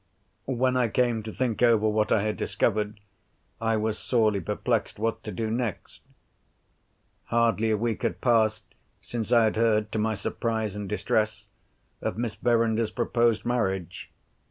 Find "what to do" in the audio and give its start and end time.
4.97-5.51